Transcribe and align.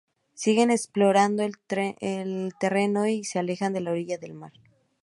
Siguen 0.33 0.71
explorando 0.71 1.43
el 1.43 1.59
terreno 2.57 3.07
y 3.07 3.23
se 3.23 3.37
alejan 3.37 3.71
de 3.71 3.81
la 3.81 3.91
orilla 3.91 4.17
del 4.17 4.33
mar. 4.33 4.53